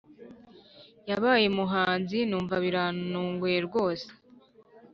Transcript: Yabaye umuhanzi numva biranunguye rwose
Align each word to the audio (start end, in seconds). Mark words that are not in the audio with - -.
Yabaye 1.09 1.45
umuhanzi 1.53 2.17
numva 2.29 2.55
biranunguye 2.63 3.57
rwose 3.67 4.07